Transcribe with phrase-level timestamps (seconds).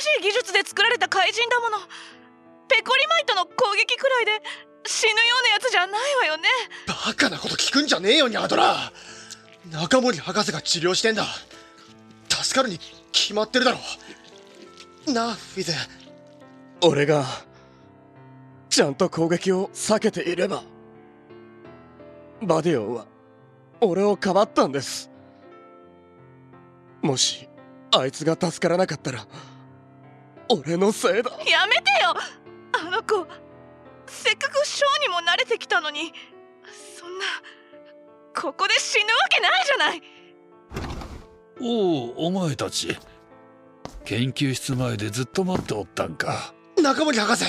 [0.00, 1.78] しい技術で作られた怪人だもの。
[2.68, 4.42] ペコリマイトの攻撃くらいで
[4.86, 6.48] 死ぬようなやつじゃないわよね。
[6.86, 8.92] バカなこと聞くんじゃねえよニャドラ。
[9.70, 11.24] 中森博士が治療してんだ。
[12.28, 12.78] 助かるに
[13.12, 13.78] 決まってるだろ
[15.12, 15.72] なあフィズ
[16.82, 17.24] 俺が
[18.68, 20.62] ちゃんと攻撃を避けていれば
[22.42, 23.06] バディオンは
[23.80, 25.10] 俺をかばったんです。
[27.02, 27.48] もし
[27.94, 29.26] あいつが助からなかったら
[30.50, 31.30] 俺のせいだ。
[31.46, 32.14] やめてよ。
[32.72, 33.26] あの子
[34.06, 36.12] せっかくショーにも慣れてきたのに
[36.98, 37.24] そんな
[38.34, 40.02] ここで死ぬわけないじゃない。
[41.62, 42.96] おおお前たち。
[44.04, 46.52] 研究室前でずっと待っておったんか。
[46.82, 47.44] 中森博士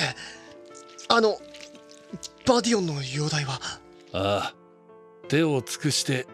[1.09, 1.37] あの
[2.45, 3.59] バディオンの容体は？
[4.13, 4.53] ああ。
[5.29, 6.27] 手を尽くして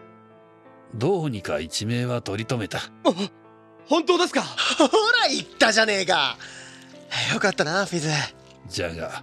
[0.94, 2.80] どうにか一命は取り留めた。
[3.86, 4.42] 本当ですか？
[4.76, 4.84] ほ
[5.22, 6.36] ら言ったじゃねえか
[7.34, 8.08] よかったなフィズ。
[8.66, 9.22] じゃが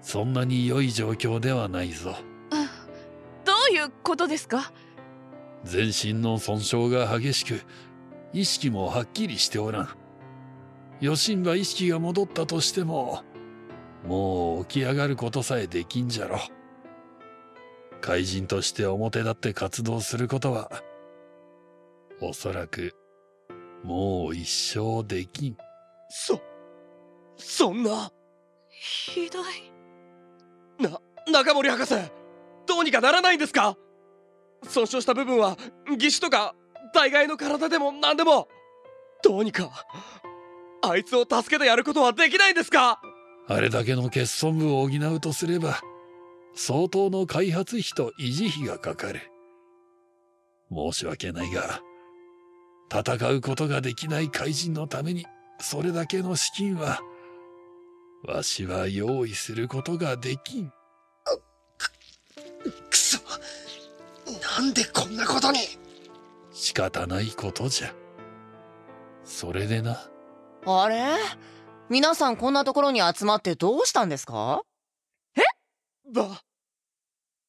[0.00, 2.14] そんなに良い状況ではないぞ。
[3.44, 4.72] どういうことですか？
[5.64, 7.62] 全身の損傷が激しく
[8.32, 9.88] 意識もはっきりしておらん。
[11.02, 13.22] 余震が意識が戻ったとしても
[14.06, 16.38] もう起き上がることさえできんじゃろ。
[18.00, 20.70] 怪人として表立って活動することは
[22.22, 22.94] おそらく
[23.82, 25.56] もう一生できん。
[26.08, 26.40] そ
[27.40, 28.12] そんな。
[28.68, 29.44] ひどい。
[30.78, 31.94] な中森博士
[32.66, 33.76] どうにかならないんですか？
[34.68, 35.56] 損傷した部分は
[35.90, 36.54] 義手とか
[36.94, 38.48] 大概の体でも何でも。
[39.22, 39.70] どうにか
[40.82, 43.02] あいつを助けてやることはできないんですか？
[43.48, 45.80] あれだけの欠損部を補うとすれば
[46.54, 49.20] 相当の開発費と維持費がかかる。
[50.70, 51.80] 申し訳ないが
[52.90, 55.26] 戦うことができない怪人のために
[55.58, 57.00] それだけの資金は
[58.26, 60.72] わしは用意することができん。
[62.90, 63.18] くそ。
[64.58, 65.60] なんでこんなことに。
[66.52, 67.94] 仕方ないことじゃ。
[69.24, 70.10] それでな。
[70.66, 71.16] あれ？
[71.88, 74.62] 皆さんこんなところに集まってどうしたんですか？
[76.12, 76.42] バ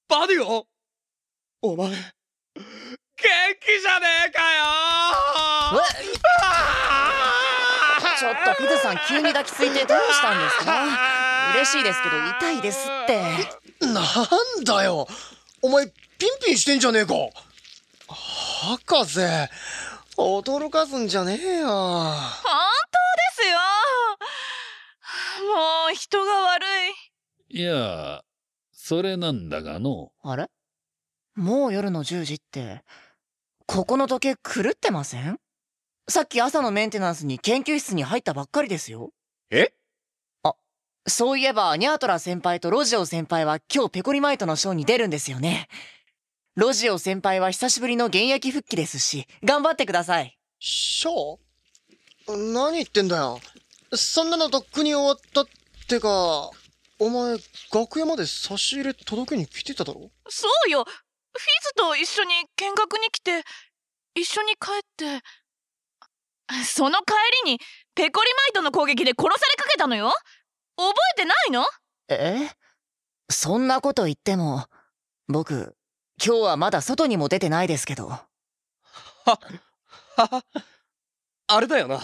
[0.08, 0.64] バディオン
[1.64, 1.98] お前元気
[3.82, 4.64] じゃねえかよ
[8.22, 10.86] ちょっとフィズさん急に抱きついてどうしたんですか
[11.56, 13.20] 嬉しいですけど痛いですって。
[13.88, 15.08] なんだよ。
[15.64, 15.96] お前ピン
[16.46, 17.16] ピンしてんじゃねえか。
[18.08, 19.20] 博士
[20.20, 21.68] 驚かすんじゃねえよ。
[21.68, 23.58] 本当ですよ。
[25.56, 26.64] もう人が悪
[27.50, 27.60] い。
[27.60, 28.22] いや
[28.72, 30.12] それなんだがの。
[30.22, 30.46] あれ？
[31.36, 32.84] もう夜の10時って
[33.66, 35.40] ここの時計狂ってません？
[36.12, 39.12] さっき朝のメンテナンスに研究室に入ったばっかりですよ。
[39.50, 39.72] え？
[40.44, 40.56] あ
[41.08, 45.70] そういえばニャートラ先輩とロジオ先輩は今日ペコリマイトのショーに出るんですよね。
[46.56, 50.38] ロジオ先輩は久しぶりの現役復帰ですし頑張ってください。
[50.60, 52.54] ショー？
[52.54, 53.40] 何言ってんだよ。
[53.94, 55.46] そんなのとっくに終わったっ
[55.88, 56.10] てか
[57.00, 57.38] お前
[57.74, 60.12] 楽屋まで差し入れ届けに来てただろ？
[60.28, 60.84] そうよ。
[60.84, 60.94] フィ
[61.70, 63.44] ズと一緒に見学に来て
[64.14, 65.24] 一緒に帰って
[66.66, 67.14] その帰
[67.46, 67.60] りに
[67.96, 70.12] ペコリマイトの攻撃で殺されかけたのよ？
[70.78, 71.66] 覚えてないの？
[72.10, 72.50] え？
[73.30, 74.66] そんなこと言っても
[75.28, 75.76] 僕
[76.24, 78.10] 今日はまだ外にも出てないですけど。
[78.10, 78.30] は
[80.18, 80.44] は
[81.48, 82.00] あれだよな。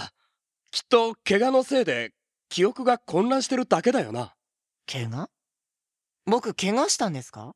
[0.72, 2.14] きっと怪我のせいで
[2.50, 4.36] 記憶が混乱してるだけだよな。
[4.90, 5.30] 怪我？
[6.26, 7.54] 僕怪我したんですか？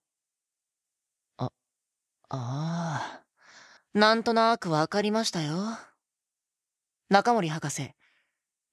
[1.37, 1.49] ああ
[2.29, 3.23] あ
[3.93, 5.77] なんとなくわかりましたよ
[7.11, 7.91] 中森博士。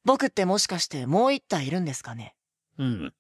[0.04, 2.37] 僕ってもしかしてもう一体いるんですかね？
[2.78, 3.12] うん。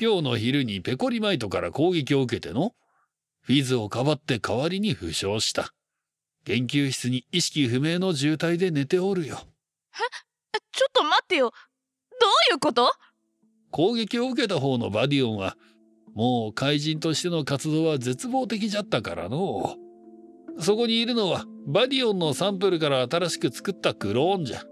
[0.00, 2.72] 今日の昼にペコリマイトから攻撃を受けての
[3.42, 5.72] フィズをかばって代わりに負傷した。
[6.44, 9.38] 研究室に意識不明の重体で寝ておるよ。
[10.54, 11.52] えちょっと待ってよ。
[12.20, 12.92] どういうこと？
[13.70, 15.56] 攻撃を受けた方のバディオンは
[16.12, 19.76] もう怪人としての活動は絶望的じゃったからの
[20.58, 24.62] そこにいるのはバディオンのサンプルから新しく作ったクローンじゃ。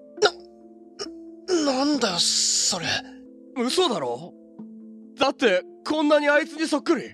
[1.66, 2.86] なんだよそれ。
[3.56, 4.32] 嘘だろ？
[5.18, 7.04] だってこんなにあいつにそっくり？
[7.06, 7.10] っ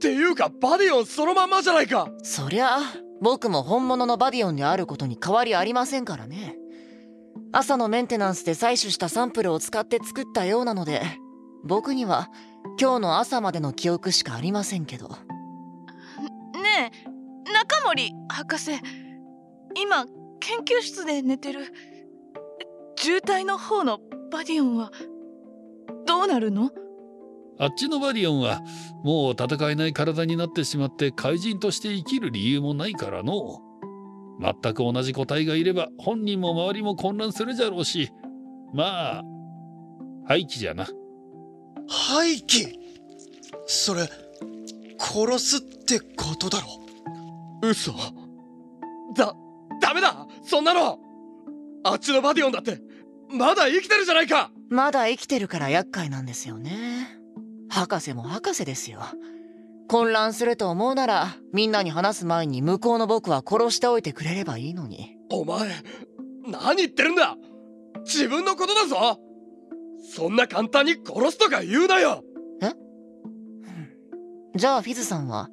[0.00, 2.08] ていうかバディオンそのまんまじゃないか。
[2.22, 2.78] そりゃ
[3.20, 6.56] 僕も本物のバディオンであることに変わりありませんからね。
[7.52, 11.02] 朝のメンテナンスで採取したサンプルを使って作ったようなので
[11.64, 12.30] 僕には
[12.80, 15.08] 今日の朝までの記憶しかありませんけど。
[15.08, 17.11] ねえ
[17.72, 18.72] 中森博士。
[19.74, 20.04] 今
[20.40, 21.72] 研究室で寝てる。
[22.96, 23.98] 渋滞の方の
[24.30, 24.90] バディオンは
[26.06, 26.70] どうなるの？
[27.58, 28.60] あっちのバディオンは
[29.02, 33.60] もう戦えない体になってしまって怪人として生きる理由もないからの。
[34.38, 38.10] 全く同じ個体がいれば本人も周りも混乱するじゃろうし。
[38.74, 39.22] まあ
[40.26, 40.86] 廃棄じゃな。
[41.88, 42.74] 廃棄？
[43.66, 44.08] それ
[44.98, 46.81] 殺すってことだろ
[47.62, 47.92] 嘘。
[49.16, 49.34] だ
[49.80, 50.26] ダメだ。
[50.44, 50.98] そんなの。
[51.84, 52.80] あっちのバディオンだって
[53.30, 54.50] まだ生きてるじゃないか。
[54.70, 57.08] まだ生きてるから厄介なんですよね。
[57.68, 59.00] 博士も博士ですよ。
[59.88, 65.16] 混乱すると思うならみんなに話す前に向こうの僕は殺しておいてくれればいいのに。
[65.30, 65.70] お前
[66.46, 67.36] 何言ってるんだ。
[68.04, 69.20] 自分のことだぞ。
[70.14, 72.24] そんな簡単に殺すとか言うなよ。
[74.54, 75.48] じゃあフィズさんは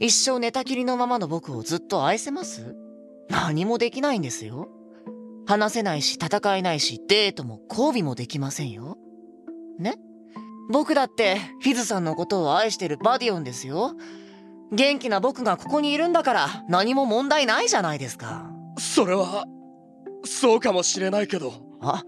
[0.00, 2.74] 一生寝たきりのままの僕をずっと愛せます？
[3.28, 4.68] 何もできないんですよ。
[5.46, 8.96] 話せないし戦えないしデートも交尾もできませんよ。
[9.78, 9.96] ね？
[10.70, 13.94] 僕だってフィズさんのことを愛してるバディオンですよ。
[14.72, 18.50] 元気な僕がここにいるんだから何も問題ないじゃないですか。
[18.78, 19.44] それは
[20.24, 21.52] そうかもしれないけど。
[21.82, 22.04] あ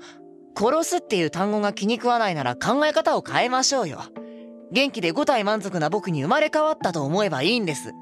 [0.56, 4.02] 殺すっていう単語が気に食わないなら考え方を変えましょうよ
[4.72, 7.92] 元気で五体満足な僕に生まれ変わったと思えばいいんです。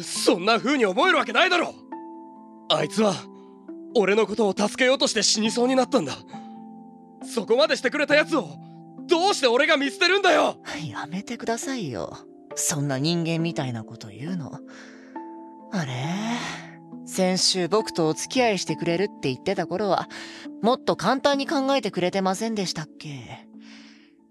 [0.00, 1.74] そんな風に思えるわけないだろ
[2.70, 3.14] あいつは
[3.94, 6.14] 俺のことを助けようとして死にそうになったんだ。
[7.24, 8.48] そこまでしてくれたやつを
[9.06, 10.56] どうして俺が見捨てるんだよ。
[10.88, 12.16] やめてくださいよ。
[12.54, 14.52] そんな人間みたいなこと言うの。
[15.72, 15.92] あれ？
[17.04, 20.08] 先週僕とお付き合いしてくれるって言ってた頃は
[20.62, 23.46] もっと簡単に考えてくれてませんでしたっけ？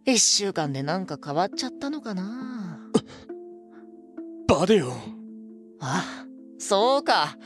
[0.06, 2.80] 一週間でなんか変わっちゃったのかな？
[4.48, 4.95] バディオン。
[5.80, 6.25] あ
[6.59, 7.38] そうか。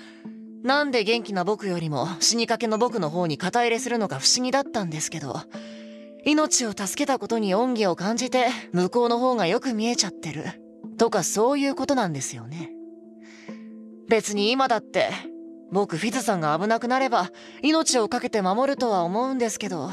[0.63, 5.35] なんで元気な僕よりも死にかけの僕の方に肩入れするのか不思議だったんですけど
[6.25, 10.43] 命を助けたことに恩義を感じて向こうの方がよく見えちゃってる。
[10.97, 12.71] とかそういうことなんですよね。
[14.07, 15.09] 別に今だって
[15.71, 17.29] 僕フィズさんが危なくなれば
[17.61, 19.91] 命を懸けて守るとは思うんですけど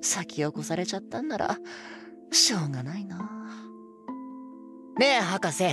[0.00, 1.58] 先を越されちゃったんなら
[2.30, 3.18] しょうがないな。
[4.98, 5.64] ねえ博士。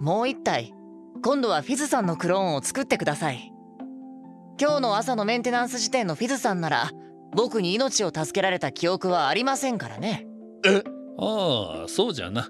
[0.00, 0.74] もう一体
[1.22, 3.52] 今度はフィズさんのクローンを作ってください。
[4.60, 6.90] 今日の朝のメンテナンス時点のフィズさんなら
[7.34, 10.26] 僕に命を助けられた記憶はありませんからね。
[10.64, 10.82] え？
[11.18, 12.48] ああそうじゃな。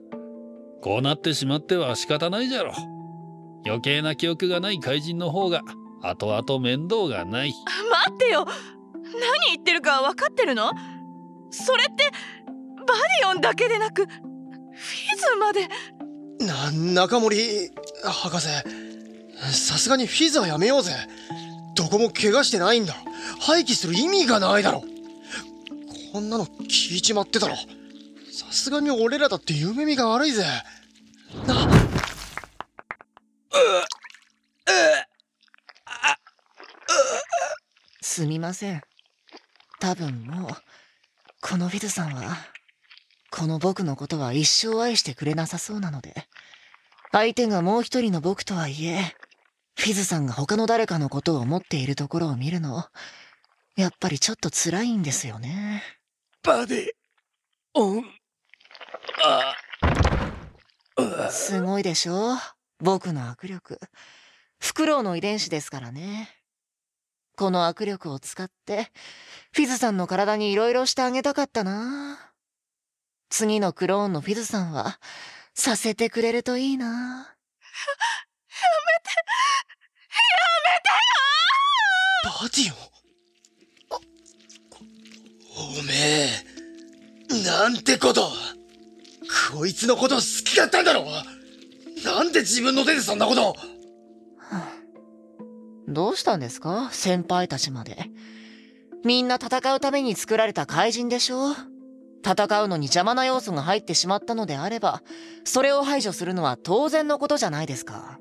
[0.82, 2.72] こうなってしまっては仕方ないじゃろ。
[3.64, 5.62] 余計な記憶がない怪人の方が
[6.02, 7.54] 後々面倒がない。
[8.08, 8.44] 待ってよ。
[9.04, 10.72] 何言ってるか分かってるの？
[11.52, 12.10] それって
[12.86, 15.68] バディオンだけでなくフィズまで。
[16.40, 17.70] な中森
[18.02, 18.48] 博士。
[19.52, 20.92] さすがにフィズはやめようぜ。
[21.74, 22.94] どこも怪我してないんだ。
[23.40, 24.82] 廃棄する意味がないだろ
[26.12, 27.66] こんなの聞いちまってたらさ
[28.50, 30.44] すがに俺らだって夢見が悪いぜ。
[31.46, 31.68] な。
[38.00, 38.82] すみません。
[39.80, 40.50] 多分もう
[41.42, 42.36] このフィズさんは
[43.30, 46.14] この僕のことは一生愛してくれなさそうなので
[47.10, 49.14] 相手がもう一人の僕とはいえ
[49.76, 52.84] フィズさんが他の誰かのことを思っているところを見るの
[53.76, 55.82] やっぱりちょっと辛いんですよね。
[56.42, 56.88] バディ
[57.74, 58.04] オン
[59.22, 59.54] あ
[61.30, 62.36] すごいでしょ？
[62.78, 63.80] 僕の握力。
[64.60, 66.28] フクロウの遺伝子ですからね
[67.42, 68.92] この握力を使って
[69.50, 72.32] フィズさんの体に色々してあげたかったな。
[73.30, 75.00] 次のクローンのフィズさんは
[75.52, 76.86] させてくれるといいな。
[76.86, 77.00] やめ
[79.02, 79.10] て、
[79.58, 80.94] やめて
[82.28, 82.76] よバディオ
[83.96, 84.04] ン！
[85.56, 88.30] あおめえなんてこと！
[89.52, 91.04] こいつのこと好きだったんだろ
[92.04, 93.56] なんで自分の手でそんなこと
[95.92, 96.88] どうしたんですか？
[96.90, 98.06] 先輩たちまで。
[99.04, 101.50] みんな戦うために作られた怪人でしょ
[102.24, 105.02] 戦うのに邪魔な要素が入ってしまったのであれば
[105.42, 108.20] それを排除するのは当然のことじゃないですか。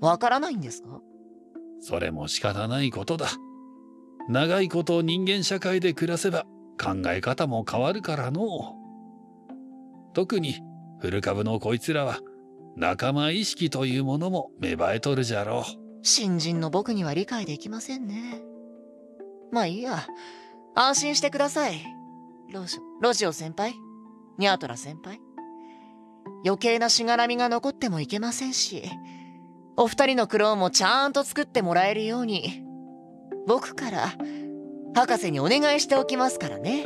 [0.00, 1.00] わからないんですか？
[1.80, 3.28] それも仕方ないことだ。
[4.28, 6.44] 長いこと人間社会で暮らせば
[6.80, 8.74] 考え方も変わるからの
[10.14, 10.60] 特に
[11.00, 12.18] 古株のこいつらは
[12.76, 15.87] 仲間意識というものも芽生えとるじゃろう。
[16.02, 18.40] 新人の僕には理解できませんね。
[19.52, 20.06] まあいいや。
[20.74, 21.84] 安心してください。
[22.52, 23.74] ロジロジオ先輩？
[24.38, 25.18] ニャートラ先輩？
[26.44, 28.84] 余計なしがらみが残ってもいけませんし
[29.76, 32.62] お二人のクローンもちゃんと作ってもらえるように
[33.48, 34.12] 僕から
[34.94, 36.84] 博士にお願いしておきますからね。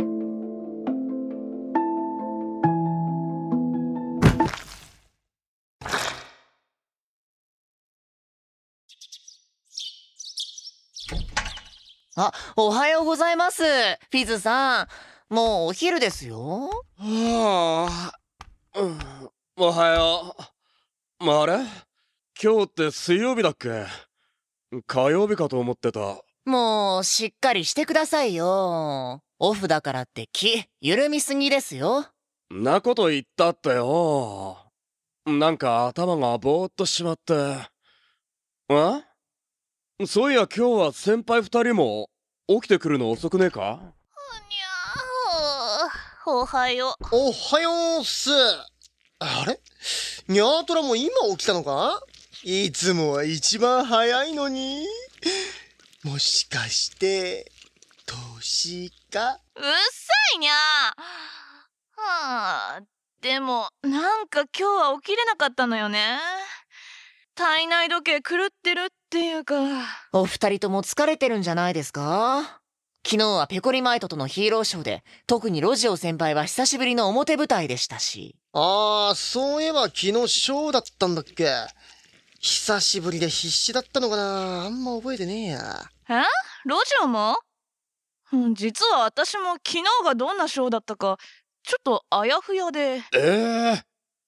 [12.15, 13.63] あおはようございます。
[13.63, 15.35] フィズさん。
[15.35, 16.69] もうお昼ですよ。
[16.99, 18.13] はあ、
[18.79, 18.99] うん、
[19.57, 20.37] おはよ
[21.19, 21.31] う。
[21.31, 21.65] あれ？
[22.43, 23.87] 今日って水曜日だっけ？
[24.87, 26.19] 火曜日かと思ってた。
[26.45, 29.23] もうしっかりしてくださいよ。
[29.39, 32.05] オフだからって気緩みすぎですよ。
[32.51, 34.59] なこと言ったってよ。
[35.25, 37.33] なんか頭がぼーっとしまって。
[38.69, 39.03] え
[40.07, 42.09] そういや今日は先輩二人も
[42.49, 43.81] 起きてくるの遅くねえか？
[43.81, 47.05] にゃーおはよう。
[47.13, 48.31] おはようっす。
[49.19, 49.61] あれ？
[50.29, 52.01] ニャートラも今起きたのか？
[52.43, 54.87] いつもは一番早いのに。
[56.05, 57.53] もしかして、
[58.07, 59.39] 年か？
[59.57, 59.69] うっさ
[60.35, 60.95] いにゃは
[61.99, 62.81] あ
[63.21, 66.19] でもなんか今日は起きれなかったのよね
[67.43, 69.57] 体内時計狂ってるっていうか。
[70.13, 72.61] お二人とも疲れてるんじゃないですか？
[73.05, 78.37] 昨日はペコリマイトとのヒーローショーで特にロジオ先輩は久しぶりの表舞台でしたし。
[78.53, 81.49] ああ、そういえば昨日ショーだったんだっけ？
[82.39, 84.67] 久しぶりで必死だったのかな？
[84.67, 85.59] あんま覚えてねえや。
[86.11, 86.23] え？
[86.65, 87.39] ロジオも？
[88.33, 91.19] うん実は私も昨日がどんなショーだったか
[91.65, 93.03] ちょっとあやふやで。
[93.13, 93.83] ええ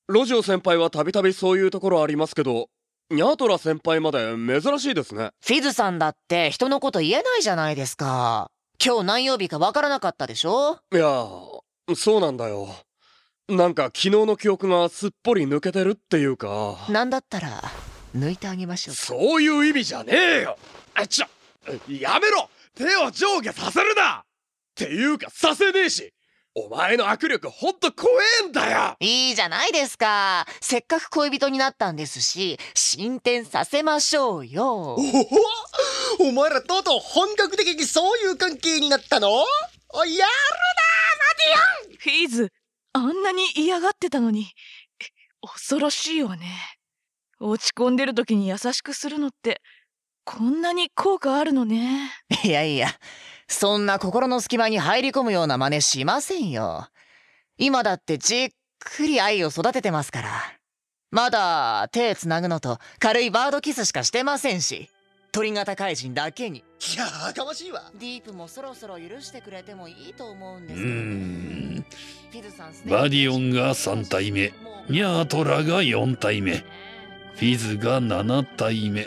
[0.08, 2.68] ロジオ先輩はたびたびそういうところありますけど、
[3.10, 5.32] ニャートラ先輩まで珍しいですね。
[5.44, 8.50] フィズさんだって人のこと言えないじゃないですか。
[8.82, 10.78] 今日何曜日かわからなかったでしょ？
[10.90, 12.66] いやー、そうなんだよ。
[13.46, 16.78] なんか昨日の記憶がすっぽり抜けてるっていうか。
[16.88, 17.62] なんだったら
[18.16, 19.02] 抜いてあげましょうか。
[19.02, 20.56] そういう意味じゃねえよ。
[20.94, 21.26] あちょ
[21.86, 22.48] やめろ。
[22.74, 24.20] 手を上下させるな。
[24.20, 24.22] っ
[24.74, 26.14] ていうかさせねえし
[26.56, 28.12] お前の握力ほんと怖
[28.44, 28.96] えんだよ。
[29.00, 30.46] いいじゃないですか。
[30.60, 34.94] せっかく恋人になったんですし進展させましょうよ。
[34.94, 39.28] おおお前らとうとう本格的にそういう関係になったの？
[39.92, 40.26] おいや
[41.98, 42.52] フィーズ
[42.92, 44.46] あんなに嫌がってたのに。
[45.00, 45.04] え
[45.42, 46.46] 恐ろしいわね。
[47.40, 49.60] 落ち込んでる時に優しくするのって
[50.24, 52.12] こんなに効果あるのね。
[52.44, 52.88] いやいや
[53.48, 56.88] そんな心の隙間に入り込むような真似しませんよ。
[57.58, 58.48] 今だってじっ
[58.78, 60.30] くり愛を育ててますから。
[61.10, 64.90] まだ手つなぐのと軽いバードキスしかしてませんし。
[65.34, 66.58] 鳥型怪人だけに。
[66.58, 66.62] い
[66.96, 67.90] やーかましいわ。
[67.98, 70.94] ディープもそろそろ許してくれてもいいと思うんうですけどね。
[70.94, 71.84] ーん。
[72.30, 74.52] フィズさんバディオンが3体目。
[74.88, 76.58] ニャートラが4体目。
[76.58, 79.06] フィズが7体目。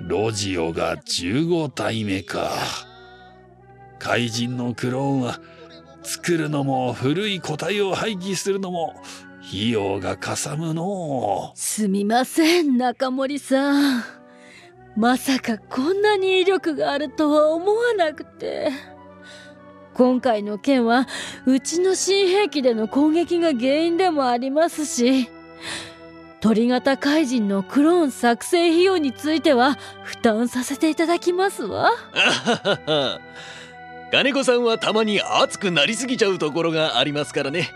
[0.00, 2.50] ロジオが15体目か
[4.02, 5.38] 怪人のクローンは
[6.02, 9.00] 作るのも古い個体を廃棄するのも
[9.46, 14.02] 費用がかさむのすみません中森さん。
[14.96, 18.72] まさかこんなに威力があるとは思わなくて。
[19.94, 21.06] 今回の件は
[21.46, 25.28] うちの新兵器での攻撃が原因でもありますし
[26.40, 31.90] 鳥型怪人のクローン作成費用については負担させていただきますわ
[34.12, 37.70] 金子さんはたまに熱くなりすぎちゃうところがありますからね。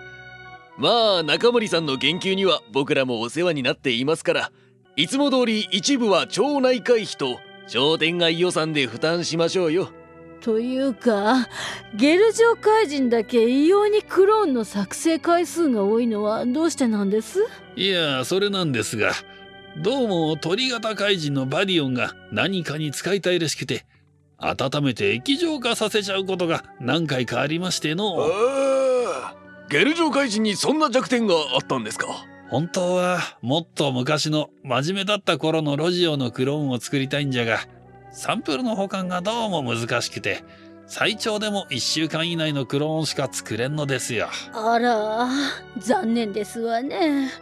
[0.77, 4.53] まあ中森さんの研究には僕らもお世話になっていますから
[4.97, 9.89] いつも通り一部は町内会費と商店街予算で負担しましょうよ。
[10.43, 11.49] というか
[11.95, 17.47] ゲル状怪人だけ異様にクローンの作成回数が多いのはどうしてなんです？
[17.77, 19.13] いやそれなんですが
[19.79, 23.87] どうも鳥型怪人のバディオンが何かに使いたいらしくて
[24.39, 28.17] 温めて液状化させちゃうことが何回かありましての。
[28.21, 28.27] あ
[29.33, 29.35] あ
[29.69, 32.07] ゲル状怪人にそんな弱点があったんですか？
[32.51, 37.59] 本当はもっと昔の真面目だった頃のロジオのクローンを作りたいんじゃが
[38.13, 40.45] サンプルの保管がどうも難しくて
[40.87, 44.29] 最長でも1週間以内のクローンしか作れんのですよ。
[44.53, 45.29] あら
[45.79, 47.33] 残念ですわね。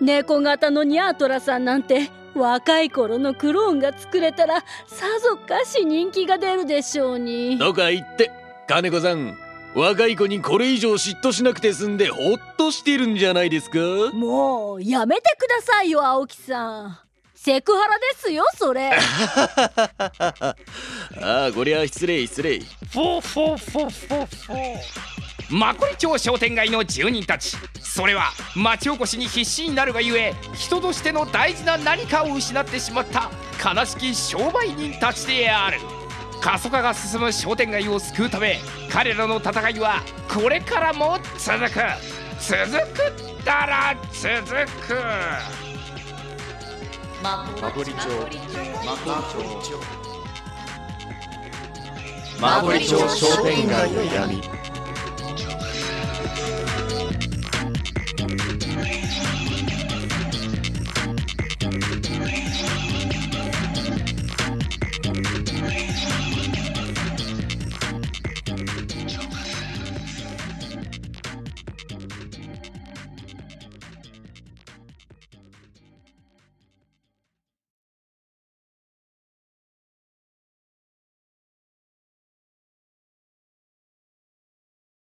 [0.00, 7.58] 猫型のニャートラさんなんて若い頃のクローンが作れたらさぞかし人気が出るでしょうに。
[7.58, 8.30] とか言って
[8.68, 9.36] 金子さん。
[9.72, 13.78] 若い子にこれ以上嫉妬しなくて済んでほっとしてるんじゃないですか？
[14.12, 16.98] もうやめてくださいよ青木さん。
[17.36, 18.90] セクハラですよそれ。
[21.22, 22.58] ああこりゃ失礼失礼。
[22.58, 24.78] フォーフォーフォーフォーフォー
[25.50, 33.30] マコリ町商店街の住人たちそれは町おこしに必死になるがゆえ人としての大事な何かを失ってしまった
[33.74, 35.78] 悲しき商売人たちである。
[36.40, 40.02] 過疎化が進む商店街を救うため彼らの戦いは
[40.32, 41.80] これからも続く。
[42.38, 43.02] 続く
[43.40, 44.34] ったら続
[44.86, 44.94] く。
[47.22, 48.08] マコリ町
[48.86, 49.74] マコリ町
[52.40, 54.40] マコリ町商店街の闇。